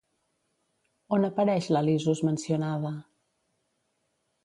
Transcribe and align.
On 1.17 1.27
apareix 1.27 1.69
Ialisos 1.73 2.25
mencionada? 2.31 2.97